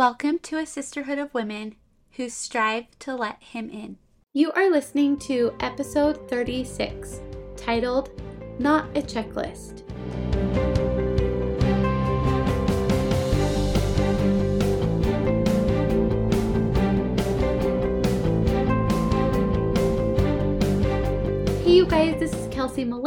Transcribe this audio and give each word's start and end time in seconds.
Welcome 0.00 0.38
to 0.44 0.56
a 0.56 0.64
sisterhood 0.64 1.18
of 1.18 1.34
women 1.34 1.74
who 2.12 2.30
strive 2.30 2.86
to 3.00 3.14
let 3.14 3.42
Him 3.42 3.68
in. 3.68 3.98
You 4.32 4.50
are 4.52 4.70
listening 4.70 5.18
to 5.18 5.54
episode 5.60 6.26
36, 6.30 7.20
titled 7.54 8.08
Not 8.58 8.86
a 8.96 9.02
Checklist. 9.02 9.82
Hey, 21.62 21.72
you 21.72 21.84
guys, 21.84 22.18
this 22.18 22.32
is 22.32 22.46
Kelsie 22.46 22.84
I'm 22.84 23.02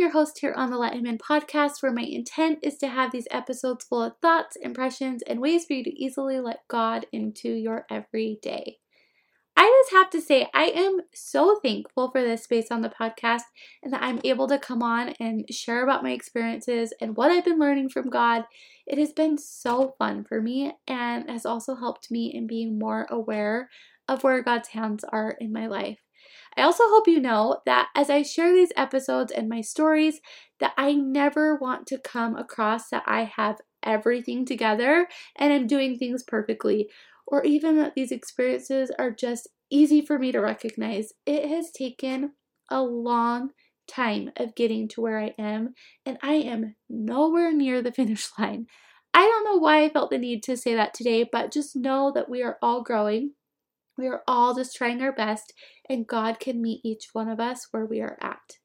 your 0.00 0.10
host 0.10 0.38
here 0.38 0.54
on 0.56 0.70
the 0.70 0.78
Let 0.78 0.94
Him 0.94 1.04
In 1.04 1.18
podcast, 1.18 1.82
where 1.82 1.92
my 1.92 2.02
intent 2.02 2.60
is 2.62 2.78
to 2.78 2.88
have 2.88 3.12
these 3.12 3.28
episodes 3.30 3.84
full 3.84 4.02
of 4.02 4.14
thoughts, 4.22 4.56
impressions, 4.56 5.22
and 5.26 5.40
ways 5.40 5.66
for 5.66 5.74
you 5.74 5.84
to 5.84 6.02
easily 6.02 6.40
let 6.40 6.66
God 6.68 7.04
into 7.12 7.50
your 7.50 7.84
everyday. 7.90 8.78
I 9.58 9.82
just 9.82 9.92
have 9.92 10.08
to 10.10 10.22
say, 10.22 10.48
I 10.54 10.68
am 10.68 11.00
so 11.12 11.60
thankful 11.62 12.10
for 12.10 12.22
this 12.22 12.44
space 12.44 12.68
on 12.70 12.80
the 12.80 12.88
podcast 12.88 13.42
and 13.82 13.92
that 13.92 14.02
I'm 14.02 14.20
able 14.24 14.48
to 14.48 14.58
come 14.58 14.82
on 14.82 15.10
and 15.20 15.44
share 15.50 15.84
about 15.84 16.02
my 16.02 16.12
experiences 16.12 16.94
and 16.98 17.14
what 17.14 17.30
I've 17.30 17.44
been 17.44 17.58
learning 17.58 17.90
from 17.90 18.08
God. 18.08 18.44
It 18.86 18.96
has 18.96 19.12
been 19.12 19.36
so 19.36 19.96
fun 19.98 20.24
for 20.24 20.40
me 20.40 20.72
and 20.88 21.28
has 21.28 21.44
also 21.44 21.74
helped 21.74 22.10
me 22.10 22.32
in 22.32 22.46
being 22.46 22.78
more 22.78 23.06
aware 23.10 23.68
of 24.10 24.24
where 24.24 24.42
God's 24.42 24.68
hands 24.70 25.04
are 25.04 25.36
in 25.40 25.52
my 25.52 25.68
life. 25.68 26.00
I 26.56 26.62
also 26.62 26.82
hope 26.86 27.06
you 27.06 27.20
know 27.20 27.60
that 27.64 27.88
as 27.94 28.10
I 28.10 28.22
share 28.22 28.52
these 28.52 28.72
episodes 28.76 29.30
and 29.30 29.48
my 29.48 29.60
stories, 29.60 30.20
that 30.58 30.72
I 30.76 30.92
never 30.92 31.54
want 31.54 31.86
to 31.86 31.98
come 31.98 32.36
across 32.36 32.90
that 32.90 33.04
I 33.06 33.22
have 33.36 33.60
everything 33.84 34.44
together 34.44 35.06
and 35.36 35.52
I'm 35.52 35.68
doing 35.68 35.96
things 35.96 36.24
perfectly, 36.24 36.90
or 37.26 37.44
even 37.44 37.76
that 37.76 37.94
these 37.94 38.10
experiences 38.10 38.90
are 38.98 39.12
just 39.12 39.48
easy 39.70 40.04
for 40.04 40.18
me 40.18 40.32
to 40.32 40.40
recognize. 40.40 41.12
It 41.24 41.48
has 41.48 41.70
taken 41.70 42.32
a 42.68 42.82
long 42.82 43.50
time 43.86 44.32
of 44.36 44.56
getting 44.56 44.88
to 44.88 45.00
where 45.00 45.20
I 45.20 45.34
am, 45.38 45.74
and 46.04 46.18
I 46.20 46.34
am 46.34 46.74
nowhere 46.88 47.52
near 47.52 47.80
the 47.80 47.92
finish 48.00 48.28
line. 48.38 48.66
I 49.14 49.20
don't 49.20 49.44
know 49.44 49.58
why 49.58 49.84
I 49.84 49.88
felt 49.88 50.10
the 50.10 50.18
need 50.18 50.42
to 50.44 50.56
say 50.56 50.74
that 50.74 50.94
today, 50.94 51.28
but 51.30 51.52
just 51.52 51.76
know 51.76 52.12
that 52.14 52.28
we 52.28 52.42
are 52.42 52.58
all 52.60 52.82
growing. 52.82 53.32
We 54.00 54.06
are 54.06 54.22
all 54.26 54.54
just 54.54 54.74
trying 54.74 55.02
our 55.02 55.12
best, 55.12 55.52
and 55.86 56.06
God 56.06 56.40
can 56.40 56.62
meet 56.62 56.80
each 56.82 57.10
one 57.12 57.28
of 57.28 57.38
us 57.38 57.66
where 57.70 57.84
we 57.84 58.00
are 58.00 58.16
at. 58.22 58.56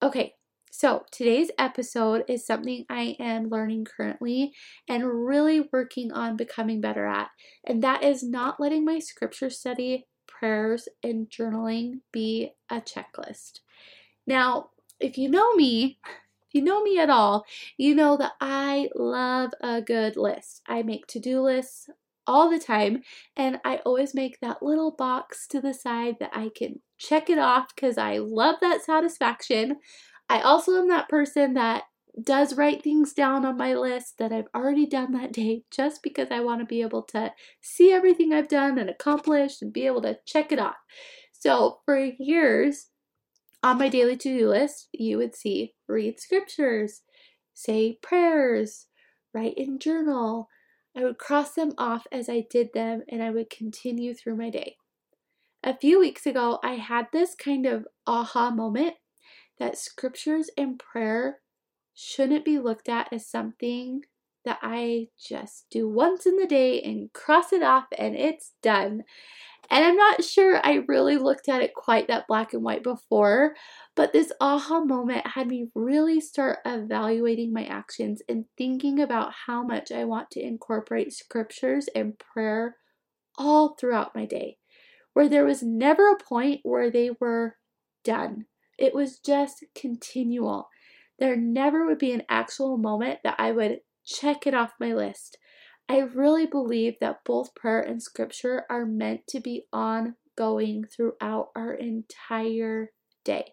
Okay, 0.00 0.34
so 0.70 1.04
today's 1.10 1.50
episode 1.58 2.22
is 2.28 2.46
something 2.46 2.84
I 2.88 3.16
am 3.18 3.48
learning 3.48 3.86
currently 3.86 4.52
and 4.88 5.26
really 5.26 5.68
working 5.72 6.12
on 6.12 6.36
becoming 6.36 6.80
better 6.80 7.04
at, 7.04 7.30
and 7.64 7.82
that 7.82 8.04
is 8.04 8.22
not 8.22 8.60
letting 8.60 8.84
my 8.84 9.00
scripture 9.00 9.50
study, 9.50 10.06
prayers, 10.28 10.88
and 11.02 11.28
journaling 11.28 12.02
be 12.12 12.52
a 12.70 12.80
checklist. 12.80 13.58
Now, 14.24 14.70
if 15.00 15.18
you 15.18 15.28
know 15.28 15.52
me, 15.54 15.98
if 16.46 16.54
you 16.54 16.62
know 16.62 16.80
me 16.80 17.00
at 17.00 17.10
all, 17.10 17.44
you 17.76 17.96
know 17.96 18.16
that 18.18 18.34
I 18.40 18.88
love 18.94 19.50
a 19.60 19.82
good 19.82 20.16
list. 20.16 20.62
I 20.68 20.84
make 20.84 21.08
to 21.08 21.18
do 21.18 21.40
lists 21.40 21.88
all 22.26 22.50
the 22.50 22.58
time, 22.58 23.02
and 23.36 23.60
I 23.64 23.76
always 23.84 24.14
make 24.14 24.40
that 24.40 24.62
little 24.62 24.90
box 24.90 25.46
to 25.48 25.60
the 25.60 25.74
side 25.74 26.16
that 26.20 26.30
I 26.32 26.50
can 26.54 26.80
check 26.98 27.28
it 27.30 27.38
off 27.38 27.74
because 27.74 27.98
I 27.98 28.18
love 28.18 28.56
that 28.60 28.82
satisfaction. 28.84 29.76
I 30.28 30.40
also 30.40 30.78
am 30.78 30.88
that 30.88 31.08
person 31.08 31.54
that 31.54 31.84
does 32.22 32.56
write 32.56 32.82
things 32.82 33.12
down 33.12 33.44
on 33.44 33.56
my 33.56 33.74
list 33.74 34.18
that 34.18 34.32
I've 34.32 34.48
already 34.54 34.86
done 34.86 35.12
that 35.12 35.32
day 35.32 35.64
just 35.70 36.02
because 36.02 36.28
I 36.30 36.40
want 36.40 36.60
to 36.60 36.66
be 36.66 36.80
able 36.80 37.02
to 37.04 37.32
see 37.60 37.92
everything 37.92 38.32
I've 38.32 38.48
done 38.48 38.78
and 38.78 38.88
accomplished 38.88 39.62
and 39.62 39.72
be 39.72 39.86
able 39.86 40.02
to 40.02 40.18
check 40.24 40.52
it 40.52 40.60
off. 40.60 40.76
So, 41.32 41.80
for 41.84 41.98
years 41.98 42.88
on 43.62 43.78
my 43.78 43.88
daily 43.88 44.16
to 44.16 44.38
do 44.38 44.48
list, 44.48 44.88
you 44.92 45.18
would 45.18 45.34
see 45.34 45.74
read 45.88 46.20
scriptures, 46.20 47.02
say 47.52 47.98
prayers, 48.00 48.86
write 49.32 49.54
in 49.56 49.78
journal, 49.78 50.48
I 50.96 51.04
would 51.04 51.18
cross 51.18 51.54
them 51.54 51.72
off 51.76 52.06
as 52.12 52.28
I 52.28 52.46
did 52.48 52.72
them 52.72 53.02
and 53.08 53.22
I 53.22 53.30
would 53.30 53.50
continue 53.50 54.14
through 54.14 54.36
my 54.36 54.50
day. 54.50 54.76
A 55.62 55.76
few 55.76 55.98
weeks 55.98 56.26
ago, 56.26 56.58
I 56.62 56.74
had 56.74 57.08
this 57.12 57.34
kind 57.34 57.66
of 57.66 57.86
aha 58.06 58.50
moment 58.50 58.94
that 59.58 59.78
scriptures 59.78 60.50
and 60.56 60.78
prayer 60.78 61.40
shouldn't 61.94 62.44
be 62.44 62.58
looked 62.58 62.88
at 62.88 63.12
as 63.12 63.26
something 63.26 64.02
that 64.44 64.58
I 64.62 65.08
just 65.18 65.66
do 65.70 65.88
once 65.88 66.26
in 66.26 66.36
the 66.36 66.46
day 66.46 66.80
and 66.82 67.12
cross 67.12 67.52
it 67.52 67.62
off 67.62 67.86
and 67.96 68.14
it's 68.14 68.52
done. 68.62 69.04
And 69.70 69.84
I'm 69.84 69.96
not 69.96 70.22
sure 70.22 70.60
I 70.62 70.84
really 70.88 71.16
looked 71.16 71.48
at 71.48 71.62
it 71.62 71.74
quite 71.74 72.08
that 72.08 72.26
black 72.28 72.52
and 72.52 72.62
white 72.62 72.82
before, 72.82 73.54
but 73.94 74.12
this 74.12 74.30
aha 74.40 74.80
moment 74.80 75.26
had 75.26 75.48
me 75.48 75.68
really 75.74 76.20
start 76.20 76.58
evaluating 76.66 77.52
my 77.52 77.64
actions 77.64 78.20
and 78.28 78.44
thinking 78.58 79.00
about 79.00 79.32
how 79.46 79.62
much 79.62 79.90
I 79.90 80.04
want 80.04 80.30
to 80.32 80.42
incorporate 80.42 81.12
scriptures 81.12 81.88
and 81.94 82.18
prayer 82.18 82.76
all 83.38 83.74
throughout 83.74 84.14
my 84.14 84.26
day, 84.26 84.58
where 85.14 85.28
there 85.28 85.46
was 85.46 85.62
never 85.62 86.10
a 86.10 86.22
point 86.22 86.60
where 86.62 86.90
they 86.90 87.10
were 87.18 87.56
done. 88.04 88.46
It 88.78 88.94
was 88.94 89.18
just 89.18 89.64
continual. 89.74 90.68
There 91.18 91.36
never 91.36 91.86
would 91.86 91.98
be 91.98 92.12
an 92.12 92.24
actual 92.28 92.76
moment 92.76 93.20
that 93.24 93.36
I 93.38 93.52
would 93.52 93.80
check 94.04 94.46
it 94.46 94.54
off 94.54 94.72
my 94.80 94.92
list. 94.92 95.38
I 95.88 95.98
really 95.98 96.46
believe 96.46 96.94
that 97.00 97.24
both 97.24 97.54
prayer 97.54 97.80
and 97.80 98.02
scripture 98.02 98.64
are 98.70 98.86
meant 98.86 99.26
to 99.28 99.40
be 99.40 99.66
ongoing 99.72 100.84
throughout 100.84 101.48
our 101.54 101.74
entire 101.74 102.90
day. 103.24 103.52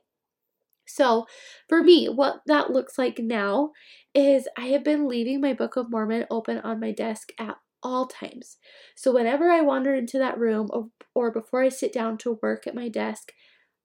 So, 0.88 1.25
for 1.69 1.84
me, 1.84 2.07
what 2.07 2.41
that 2.47 2.72
looks 2.72 2.97
like 2.97 3.19
now 3.19 3.72
is 4.13 4.47
I 4.57 4.67
have 4.67 4.84
been 4.84 5.07
leaving 5.07 5.40
my 5.40 5.53
Book 5.53 5.78
of 5.78 5.90
Mormon 5.90 6.25
open 6.29 6.57
on 6.59 6.79
my 6.79 6.91
desk 6.91 7.31
at 7.38 7.56
all 7.84 8.07
times. 8.07 8.57
So, 8.95 9.13
whenever 9.13 9.50
I 9.50 9.61
wander 9.61 9.94
into 9.94 10.17
that 10.17 10.38
room 10.38 10.69
or, 10.72 10.90
or 11.16 11.31
before 11.31 11.63
I 11.63 11.69
sit 11.69 11.94
down 11.94 12.17
to 12.19 12.40
work 12.41 12.67
at 12.67 12.75
my 12.75 12.90
desk, 12.90 13.31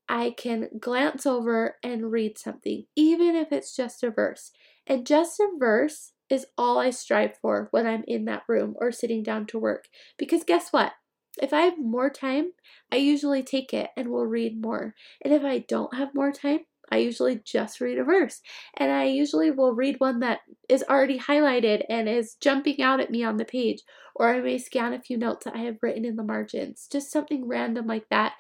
I 0.09 0.35
can 0.37 0.69
glance 0.81 1.27
over 1.27 1.77
and 1.83 2.13
read 2.13 2.39
something, 2.39 2.87
even 2.97 3.35
if 3.37 3.53
it's 3.53 3.75
just 3.75 4.03
a 4.03 4.11
verse. 4.11 4.53
And 4.87 5.07
just 5.07 5.41
a 5.41 5.49
verse 5.59 6.13
is 6.31 6.47
all 6.59 6.79
I 6.79 6.91
strive 6.91 7.37
for 7.39 7.69
when 7.71 7.87
I'm 7.87 8.05
in 8.07 8.25
that 8.27 8.43
room 8.49 8.75
or 8.79 8.93
sitting 8.93 9.23
down 9.23 9.47
to 9.47 9.59
work. 9.59 9.89
Because 10.19 10.45
guess 10.45 10.71
what? 10.71 10.93
If 11.41 11.53
I 11.53 11.63
have 11.63 11.79
more 11.79 12.11
time, 12.11 12.53
I 12.91 12.97
usually 12.97 13.43
take 13.43 13.75
it 13.75 13.91
and 13.97 14.09
will 14.09 14.27
read 14.27 14.61
more. 14.61 14.95
And 15.23 15.35
if 15.35 15.45
I 15.45 15.59
don't 15.59 15.95
have 15.95 16.15
more 16.15 16.33
time, 16.33 16.61
I 16.91 16.99
usually 16.99 17.41
just 17.45 17.81
read 17.81 17.99
a 17.99 18.05
verse. 18.05 18.41
And 18.77 18.93
I 18.93 19.05
usually 19.05 19.51
will 19.51 19.73
read 19.73 19.97
one 19.99 20.21
that 20.21 20.41
is 20.69 20.85
already 20.89 21.19
highlighted 21.19 21.85
and 21.89 22.09
is 22.09 22.37
jumping 22.41 22.81
out 22.81 23.01
at 23.01 23.11
me 23.11 23.25
on 23.25 23.37
the 23.37 23.45
page. 23.45 23.83
Or 24.15 24.35
I 24.35 24.41
may 24.41 24.59
scan 24.59 24.93
a 24.93 25.03
few 25.03 25.19
notes 25.19 25.45
that 25.45 25.55
I 25.55 25.61
have 25.61 25.83
written 25.83 26.05
in 26.05 26.17
the 26.17 26.23
margins. 26.23 26.89
Just 26.91 27.11
something 27.11 27.47
random 27.47 27.87
like 27.87 28.09
that 28.11 28.35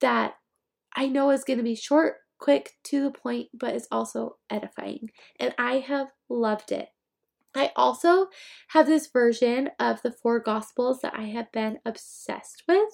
that 0.00 0.34
I 0.94 1.08
know 1.08 1.30
is 1.30 1.44
going 1.44 1.58
to 1.58 1.64
be 1.64 1.74
short, 1.74 2.16
quick, 2.38 2.74
to 2.84 3.02
the 3.02 3.10
point, 3.10 3.48
but 3.52 3.74
is 3.74 3.88
also 3.90 4.36
edifying. 4.48 5.10
And 5.38 5.54
I 5.58 5.80
have 5.80 6.08
loved 6.28 6.72
it. 6.72 6.88
I 7.54 7.72
also 7.76 8.28
have 8.68 8.86
this 8.86 9.06
version 9.06 9.70
of 9.78 10.02
the 10.02 10.12
four 10.12 10.40
gospels 10.40 11.00
that 11.00 11.14
I 11.16 11.26
have 11.26 11.50
been 11.52 11.78
obsessed 11.84 12.64
with. 12.68 12.88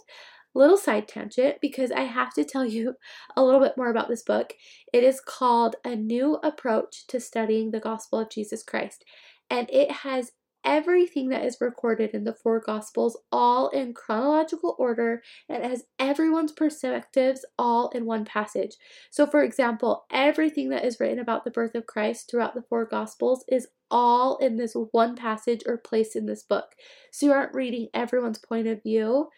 Little 0.54 0.76
side 0.76 1.08
tangent 1.08 1.56
because 1.60 1.90
I 1.90 2.02
have 2.02 2.32
to 2.34 2.44
tell 2.44 2.64
you 2.64 2.94
a 3.36 3.44
little 3.44 3.60
bit 3.60 3.76
more 3.76 3.90
about 3.90 4.08
this 4.08 4.22
book. 4.22 4.52
It 4.92 5.02
is 5.02 5.20
called 5.20 5.74
A 5.84 5.96
New 5.96 6.36
Approach 6.44 7.08
to 7.08 7.18
Studying 7.18 7.72
the 7.72 7.80
Gospel 7.80 8.20
of 8.20 8.30
Jesus 8.30 8.62
Christ, 8.62 9.04
and 9.50 9.68
it 9.70 9.90
has 9.90 10.30
everything 10.64 11.28
that 11.28 11.44
is 11.44 11.60
recorded 11.60 12.10
in 12.10 12.24
the 12.24 12.32
four 12.32 12.60
Gospels 12.60 13.18
all 13.30 13.68
in 13.68 13.94
chronological 13.94 14.74
order 14.78 15.22
and 15.48 15.62
has 15.62 15.84
everyone's 15.98 16.52
perspectives 16.52 17.44
all 17.58 17.90
in 17.90 18.06
one 18.06 18.24
passage. 18.24 18.76
So, 19.10 19.26
for 19.26 19.42
example, 19.42 20.06
everything 20.10 20.70
that 20.70 20.84
is 20.84 20.98
written 20.98 21.18
about 21.18 21.44
the 21.44 21.50
birth 21.50 21.74
of 21.74 21.86
Christ 21.86 22.30
throughout 22.30 22.54
the 22.54 22.64
four 22.68 22.84
Gospels 22.86 23.44
is 23.48 23.68
all 23.90 24.36
in 24.38 24.56
this 24.56 24.74
one 24.92 25.14
passage 25.14 25.60
or 25.66 25.76
place 25.76 26.16
in 26.16 26.26
this 26.26 26.42
book. 26.42 26.72
So, 27.12 27.26
you 27.26 27.32
aren't 27.32 27.54
reading 27.54 27.88
everyone's 27.92 28.38
point 28.38 28.66
of 28.66 28.82
view 28.82 29.28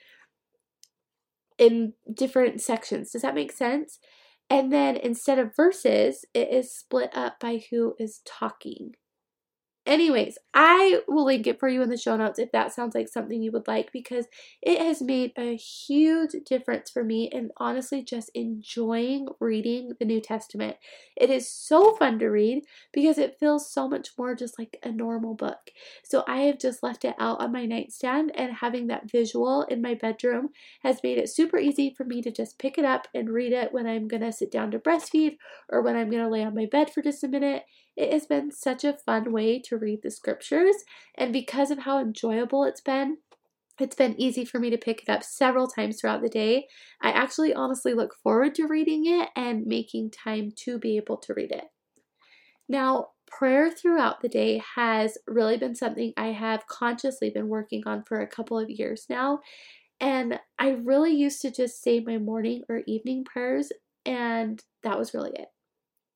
in 1.59 1.95
different 2.13 2.61
sections. 2.61 3.11
Does 3.11 3.23
that 3.23 3.35
make 3.35 3.53
sense? 3.53 3.99
And 4.49 4.73
then 4.73 4.97
instead 4.97 5.39
of 5.39 5.57
verses, 5.57 6.25
it 6.33 6.51
is 6.51 6.73
split 6.73 7.11
up 7.15 7.41
by 7.41 7.63
who 7.71 7.95
is 7.99 8.21
talking. 8.25 8.95
Anyways, 9.87 10.37
I 10.53 11.03
will 11.07 11.27
link 11.27 11.47
it 11.47 11.61
for 11.61 11.69
you 11.69 11.81
in 11.81 11.89
the 11.91 11.97
show 11.97 12.17
notes 12.17 12.41
if 12.41 12.51
that 12.51 12.73
sounds 12.73 12.97
like 12.97 13.09
something 13.09 13.41
you 13.41 13.53
would 13.53 13.69
like 13.69 13.93
because 13.93 14.27
it 14.61 14.81
has 14.81 15.01
made 15.01 15.31
a 15.39 15.55
huge 15.55 16.33
difference 16.45 16.91
for 16.91 17.05
me 17.05 17.31
and 17.33 17.53
honestly 17.59 18.03
just 18.03 18.29
enjoying 18.35 19.29
reading 19.39 19.93
the 20.01 20.05
New 20.05 20.21
Testament. 20.21 20.77
It 21.17 21.31
is 21.31 21.49
so 21.49 21.95
fun 21.95 22.19
to 22.19 22.27
read 22.27 22.65
because 22.93 23.17
it 23.17 23.37
feels 23.39 23.73
so 23.73 23.89
much 23.89 24.09
more 24.19 24.35
just 24.35 24.59
like 24.59 24.77
a 24.83 24.91
normal 24.91 25.35
book. 25.35 25.71
So 26.03 26.25
I 26.27 26.39
have 26.39 26.59
just 26.59 26.83
left 26.83 27.05
it 27.05 27.15
out 27.21 27.41
on 27.41 27.53
my 27.53 27.65
nightstand 27.65 28.33
and 28.35 28.55
having 28.55 28.89
that 28.89 29.09
visual 29.09 29.63
in 29.71 29.83
my 29.83 29.95
bedroom 29.95 30.49
has 30.83 31.01
made 31.05 31.19
it 31.19 31.29
super 31.29 31.59
easy 31.59 31.95
for 31.97 32.05
me 32.05 32.23
to 32.23 32.33
just 32.33 32.59
pick 32.59 32.77
it 32.77 32.85
up 32.85 33.07
and 33.15 33.31
read 33.31 33.53
it 33.53 33.73
when 33.73 33.87
I'm 33.87 34.09
going 34.09 34.23
to 34.23 34.33
sit 34.33 34.51
down 34.51 34.73
to 34.73 34.81
breastfeed 34.81 35.37
or 35.69 35.81
when 35.81 35.95
I'm 35.95 36.11
going 36.11 36.25
to 36.25 36.29
lay 36.29 36.43
on 36.43 36.57
my 36.57 36.67
bed 36.67 36.91
for 36.91 37.03
just 37.03 37.23
a 37.23 37.29
minute 37.29 37.63
it 37.97 38.13
has 38.13 38.27
been 38.27 38.51
such 38.51 38.85
a 38.85 38.93
fun 38.93 39.33
way 39.33 39.59
to 39.61 39.77
read 39.77 40.03
the 40.03 40.11
scriptures, 40.11 40.77
and 41.17 41.33
because 41.33 41.71
of 41.71 41.81
how 41.81 41.99
enjoyable 41.99 42.65
it's 42.65 42.81
been, 42.81 43.19
it's 43.79 43.97
been 43.97 44.21
easy 44.21 44.45
for 44.45 44.59
me 44.59 44.71
to 44.71 44.79
pick 44.79 45.03
it 45.03 45.09
up 45.09 45.23
several 45.23 45.67
times 45.67 46.01
throughout 46.01 46.23
the 46.23 46.29
day. 46.29 46.67
I 47.03 47.11
actually 47.11 47.53
honestly 47.53 47.93
look 47.93 48.15
forward 48.23 48.55
to 48.55 48.67
reading 48.67 49.07
it 49.07 49.29
and 49.37 49.67
making 49.67 50.13
time 50.13 50.53
to 50.65 50.79
be 50.79 50.97
able 50.97 51.19
to 51.19 51.35
read 51.35 51.53
it. 51.53 51.65
Now, 52.69 53.09
prayer 53.27 53.71
throughout 53.71 54.23
the 54.23 54.29
day 54.29 54.63
has 54.77 55.19
really 55.27 55.59
been 55.59 55.75
something 55.75 56.13
I 56.17 56.29
have 56.29 56.67
consciously 56.67 57.31
been 57.31 57.49
working 57.49 57.83
on 57.87 58.03
for 58.05 58.21
a 58.21 58.27
couple 58.27 58.59
of 58.59 58.71
years 58.71 59.07
now. 59.11 59.41
And 60.01 60.39
I 60.59 60.71
really 60.71 61.13
used 61.13 61.43
to 61.43 61.51
just 61.51 61.83
say 61.83 62.01
my 62.01 62.19
morning 62.19 62.63
or 62.69 62.83
evening 62.87 63.25
prayers, 63.25 63.73
and 64.05 64.63
that 64.83 64.99
was 64.99 65.15
really 65.15 65.33
it. 65.33 65.49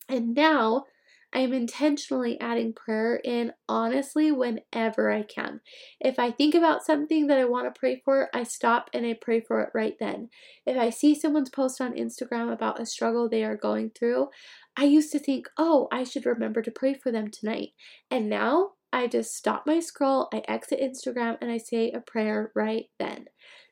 And 0.08 0.34
now 0.34 0.84
I 1.32 1.40
am 1.40 1.52
intentionally 1.52 2.40
adding 2.40 2.72
prayer 2.72 3.20
in 3.22 3.52
honestly 3.68 4.32
whenever 4.32 5.12
I 5.12 5.22
can. 5.22 5.60
If 6.00 6.18
I 6.18 6.32
think 6.32 6.54
about 6.54 6.84
something 6.84 7.28
that 7.28 7.38
I 7.38 7.44
want 7.44 7.72
to 7.72 7.78
pray 7.78 8.02
for, 8.04 8.28
I 8.34 8.42
stop 8.42 8.90
and 8.92 9.06
I 9.06 9.16
pray 9.20 9.40
for 9.40 9.60
it 9.60 9.70
right 9.72 9.94
then. 10.00 10.28
If 10.66 10.76
I 10.76 10.90
see 10.90 11.14
someone's 11.14 11.50
post 11.50 11.80
on 11.80 11.92
Instagram 11.94 12.52
about 12.52 12.80
a 12.80 12.86
struggle 12.86 13.28
they 13.28 13.44
are 13.44 13.56
going 13.56 13.90
through, 13.90 14.28
I 14.76 14.84
used 14.84 15.12
to 15.12 15.20
think, 15.20 15.46
oh, 15.56 15.86
I 15.92 16.02
should 16.02 16.26
remember 16.26 16.62
to 16.62 16.70
pray 16.70 16.94
for 16.94 17.12
them 17.12 17.30
tonight. 17.30 17.70
And 18.10 18.28
now 18.28 18.72
I 18.92 19.06
just 19.06 19.36
stop 19.36 19.66
my 19.66 19.78
scroll, 19.78 20.28
I 20.34 20.42
exit 20.48 20.80
Instagram, 20.80 21.38
and 21.40 21.50
I 21.50 21.58
say 21.58 21.92
a 21.92 22.00
prayer 22.00 22.50
right 22.56 22.86
then. 22.98 23.26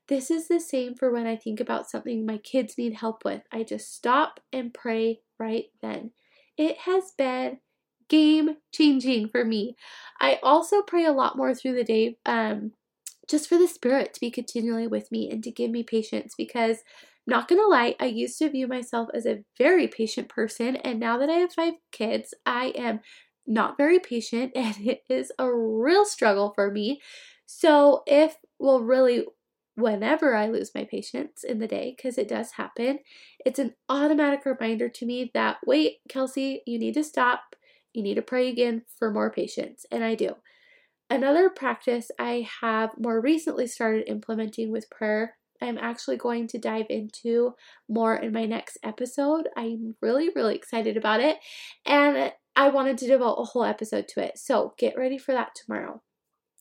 This 0.07 0.31
is 0.31 0.49
the 0.49 0.61
same 0.61 0.95
for 0.95 1.13
when 1.13 1.27
I 1.27 1.37
think 1.37 1.61
about 1.61 1.91
something 1.91 2.25
my 2.25 2.39
kids 2.39 2.79
need 2.79 2.95
help 2.95 3.25
with. 3.25 3.43
I 3.53 3.63
just 3.65 3.93
stop 3.95 4.41
and 4.53 4.73
pray 4.73 5.21
right 5.39 5.67
then. 5.83 6.13
It 6.59 6.79
has 6.81 7.13
been 7.17 7.61
game 8.09 8.57
changing 8.73 9.31
for 9.31 9.45
me. 9.45 9.77
I 10.21 10.41
also 10.43 10.83
pray 10.83 11.05
a 11.07 11.13
lot 11.13 11.37
more 11.37 11.55
through 11.55 11.75
the 11.77 11.85
day, 11.85 12.19
um, 12.27 12.73
just 13.29 13.49
for 13.49 13.59
the 13.59 13.69
Spirit 13.69 14.15
to 14.15 14.21
be 14.21 14.31
continually 14.31 14.87
with 14.87 15.13
me 15.13 15.31
and 15.31 15.43
to 15.45 15.51
give 15.51 15.71
me 15.71 15.83
patience 15.83 16.35
because. 16.37 16.79
Not 17.27 17.47
gonna 17.47 17.67
lie, 17.67 17.95
I 18.01 18.07
used 18.07 18.39
to 18.39 18.49
view 18.49 18.67
myself 18.67 19.11
as 19.13 19.27
a 19.27 19.45
very 19.59 19.87
patient 19.87 20.31
person, 20.31 20.77
and 20.77 20.99
now 20.99 21.19
that 21.19 21.29
I 21.29 21.35
have 21.35 21.53
five 21.53 21.75
kids, 21.93 22.33
I 22.47 22.69
am 22.69 23.01
not 23.47 23.77
very 23.77 23.99
patient, 23.99 24.53
and 24.57 24.75
it 24.79 25.03
is 25.11 25.31
a 25.39 25.53
real 25.53 26.07
struggle 26.07 26.53
for 26.55 26.71
me. 26.71 27.03
So, 27.47 28.03
if, 28.07 28.37
well, 28.59 28.81
really, 28.81 29.27
whenever 29.79 30.35
I 30.35 30.49
lose 30.49 30.73
my 30.75 30.85
patience 30.85 31.45
in 31.45 31.59
the 31.59 31.69
day, 31.69 31.95
because 31.97 32.19
it 32.19 32.29
does 32.29 32.53
happen, 32.53 32.99
it's 33.47 33.59
an 33.59 33.75
automatic 33.89 34.45
reminder 34.45 34.89
to 34.89 35.07
me 35.07 35.31
that, 35.35 35.59
wait, 35.67 35.99
Kelsie, 36.09 36.59
you 36.67 36.79
need 36.79 36.95
to 36.95 37.05
stop. 37.05 37.55
You 37.95 38.03
need 38.03 38.15
to 38.15 38.23
pray 38.23 38.49
again 38.49 38.83
for 38.99 39.11
more 39.11 39.31
patience. 39.31 39.87
And 39.91 40.03
I 40.03 40.15
do. 40.15 40.35
Another 41.09 41.49
practice 41.49 42.11
I 42.19 42.47
have 42.61 42.91
more 42.99 43.21
recently 43.21 43.67
started 43.67 44.09
implementing 44.09 44.71
with 44.71 44.91
prayer, 44.91 45.37
I'm 45.61 45.79
actually 45.79 46.17
going 46.17 46.47
to 46.49 46.59
dive 46.59 46.87
into 46.91 47.55
more 47.89 48.15
in 48.15 48.33
my 48.33 48.47
next 48.47 48.79
episode. 48.83 49.49
I'm 49.57 49.97
really, 50.01 50.31
really 50.35 50.55
excited 50.55 50.97
about 50.97 51.21
it. 51.21 51.39
And 51.85 52.33
I 52.55 52.69
wanted 52.69 52.99
to 52.99 53.07
devote 53.07 53.35
a 53.35 53.45
whole 53.45 53.65
episode 53.65 54.07
to 54.09 54.25
it. 54.25 54.39
So 54.39 54.75
get 54.79 54.97
ready 54.97 55.19
for 55.19 55.33
that 55.33 55.55
tomorrow. 55.55 56.03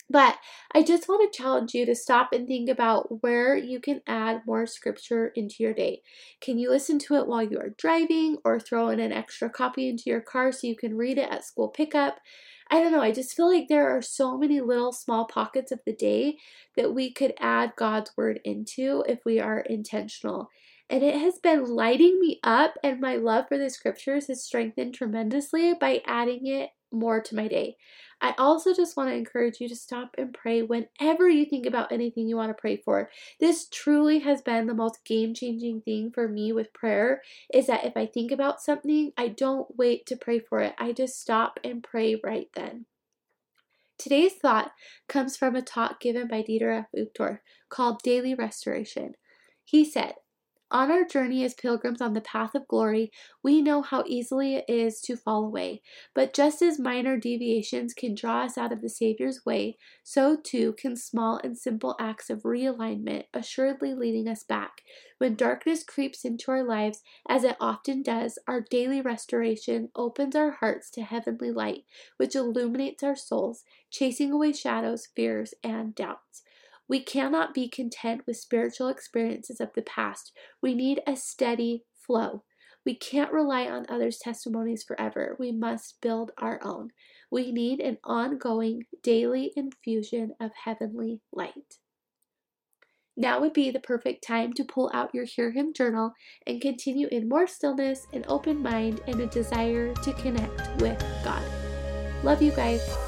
But 0.09 0.37
I 0.73 0.83
just 0.83 1.09
want 1.09 1.31
to 1.31 1.37
challenge 1.37 1.73
you 1.73 1.85
to 1.85 1.95
stop 1.95 2.31
and 2.31 2.47
think 2.47 2.69
about 2.69 3.21
where 3.21 3.57
you 3.57 3.81
can 3.81 4.01
add 4.07 4.43
more 4.47 4.65
scripture 4.65 5.33
into 5.35 5.55
your 5.59 5.73
day. 5.73 6.01
Can 6.39 6.57
you 6.57 6.69
listen 6.69 6.97
to 6.99 7.15
it 7.15 7.27
while 7.27 7.43
you 7.43 7.59
are 7.59 7.75
driving 7.77 8.37
or 8.45 8.59
throw 8.59 8.87
in 8.89 9.01
an 9.01 9.11
extra 9.11 9.49
copy 9.49 9.89
into 9.89 10.03
your 10.05 10.21
car 10.21 10.51
so 10.53 10.67
you 10.67 10.77
can 10.77 10.95
read 10.95 11.17
it 11.17 11.29
at 11.29 11.43
school 11.43 11.67
pickup? 11.67 12.19
I 12.69 12.81
don't 12.81 12.91
know. 12.91 13.01
I 13.01 13.11
just 13.11 13.35
feel 13.35 13.51
like 13.51 13.67
there 13.67 13.89
are 13.95 14.01
so 14.01 14.37
many 14.37 14.61
little 14.61 14.91
small 14.91 15.25
pockets 15.25 15.71
of 15.71 15.79
the 15.85 15.93
day 15.93 16.37
that 16.75 16.93
we 16.93 17.11
could 17.11 17.33
add 17.39 17.73
God's 17.77 18.11
word 18.15 18.39
into 18.43 19.03
if 19.07 19.19
we 19.25 19.39
are 19.39 19.59
intentional. 19.59 20.49
And 20.89 21.03
it 21.03 21.15
has 21.15 21.37
been 21.39 21.65
lighting 21.65 22.17
me 22.19 22.39
up, 22.43 22.75
and 22.81 23.01
my 23.01 23.17
love 23.17 23.45
for 23.49 23.57
the 23.57 23.69
scriptures 23.69 24.27
has 24.27 24.45
strengthened 24.45 24.93
tremendously 24.93 25.73
by 25.73 26.01
adding 26.05 26.47
it 26.47 26.69
more 26.91 27.21
to 27.21 27.35
my 27.35 27.47
day. 27.47 27.75
I 28.19 28.33
also 28.37 28.73
just 28.73 28.97
want 28.97 29.09
to 29.09 29.15
encourage 29.15 29.59
you 29.59 29.69
to 29.69 29.75
stop 29.75 30.15
and 30.17 30.33
pray 30.33 30.63
whenever 30.63 31.29
you 31.29 31.45
think 31.45 31.65
about 31.65 31.91
anything 31.91 32.27
you 32.27 32.35
want 32.35 32.49
to 32.49 32.59
pray 32.59 32.77
for. 32.77 33.09
This 33.39 33.67
truly 33.69 34.19
has 34.19 34.41
been 34.41 34.65
the 34.65 34.73
most 34.73 35.05
game-changing 35.05 35.81
thing 35.81 36.11
for 36.11 36.27
me 36.27 36.51
with 36.51 36.73
prayer 36.73 37.21
is 37.53 37.67
that 37.67 37.85
if 37.85 37.95
I 37.95 38.05
think 38.07 38.31
about 38.31 38.61
something, 38.61 39.11
I 39.17 39.27
don't 39.27 39.77
wait 39.77 40.05
to 40.07 40.15
pray 40.15 40.39
for 40.39 40.61
it. 40.61 40.73
I 40.79 40.93
just 40.93 41.21
stop 41.21 41.59
and 41.63 41.83
pray 41.83 42.19
right 42.23 42.47
then. 42.55 42.85
Today's 43.99 44.33
thought 44.33 44.71
comes 45.07 45.37
from 45.37 45.55
a 45.55 45.61
talk 45.61 45.99
given 45.99 46.27
by 46.27 46.43
Dieter 46.43 46.79
F. 46.79 46.85
Uchtdorf 46.95 47.39
called 47.69 48.01
Daily 48.03 48.33
Restoration. 48.33 49.13
He 49.63 49.83
said, 49.83 50.13
on 50.71 50.91
our 50.91 51.05
journey 51.05 51.43
as 51.43 51.53
pilgrims 51.53 52.01
on 52.01 52.13
the 52.13 52.21
path 52.21 52.55
of 52.55 52.67
glory, 52.67 53.11
we 53.43 53.61
know 53.61 53.81
how 53.81 54.03
easily 54.07 54.55
it 54.55 54.65
is 54.67 54.99
to 55.01 55.15
fall 55.15 55.45
away. 55.45 55.81
But 56.13 56.33
just 56.33 56.61
as 56.61 56.79
minor 56.79 57.17
deviations 57.17 57.93
can 57.93 58.15
draw 58.15 58.43
us 58.43 58.57
out 58.57 58.71
of 58.71 58.81
the 58.81 58.89
Savior's 58.89 59.45
way, 59.45 59.77
so 60.03 60.35
too 60.35 60.73
can 60.73 60.95
small 60.95 61.39
and 61.43 61.57
simple 61.57 61.95
acts 61.99 62.29
of 62.29 62.43
realignment 62.43 63.25
assuredly 63.33 63.93
leading 63.93 64.27
us 64.27 64.43
back. 64.43 64.81
When 65.19 65.35
darkness 65.35 65.83
creeps 65.83 66.25
into 66.25 66.49
our 66.51 66.63
lives, 66.63 67.03
as 67.27 67.43
it 67.43 67.57
often 67.59 68.01
does, 68.01 68.39
our 68.47 68.61
daily 68.61 68.99
restoration 69.01 69.91
opens 69.95 70.35
our 70.35 70.51
hearts 70.51 70.89
to 70.91 71.03
heavenly 71.03 71.51
light, 71.51 71.85
which 72.17 72.35
illuminates 72.35 73.03
our 73.03 73.15
souls, 73.15 73.63
chasing 73.91 74.31
away 74.31 74.53
shadows, 74.53 75.05
fears, 75.05 75.53
and 75.63 75.93
doubts. 75.93 76.43
We 76.89 77.01
cannot 77.01 77.53
be 77.53 77.69
content 77.69 78.21
with 78.25 78.37
spiritual 78.37 78.87
experiences 78.87 79.59
of 79.59 79.69
the 79.75 79.81
past. 79.81 80.31
We 80.61 80.73
need 80.73 81.01
a 81.05 81.15
steady 81.15 81.83
flow. 81.93 82.43
We 82.85 82.95
can't 82.95 83.33
rely 83.33 83.67
on 83.67 83.85
others' 83.89 84.17
testimonies 84.17 84.83
forever. 84.83 85.35
We 85.37 85.51
must 85.51 85.99
build 86.01 86.31
our 86.37 86.59
own. 86.63 86.91
We 87.29 87.51
need 87.51 87.81
an 87.81 87.97
ongoing 88.05 88.83
daily 89.03 89.51
infusion 89.57 90.31
of 90.39 90.51
heavenly 90.63 91.19
light. 91.33 91.79
Now 93.17 93.41
would 93.41 93.51
be 93.51 93.71
the 93.71 93.79
perfect 93.79 94.23
time 94.25 94.53
to 94.53 94.63
pull 94.63 94.91
out 94.93 95.13
your 95.13 95.25
Hear 95.25 95.51
Him 95.51 95.73
journal 95.73 96.13
and 96.45 96.61
continue 96.61 97.07
in 97.07 97.27
more 97.27 97.47
stillness, 97.47 98.07
an 98.13 98.23
open 98.27 98.61
mind, 98.61 99.01
and 99.07 99.19
a 99.19 99.25
desire 99.25 99.93
to 99.95 100.13
connect 100.13 100.79
with 100.79 101.03
God. 101.23 101.43
Love 102.23 102.41
you 102.41 102.51
guys. 102.51 103.06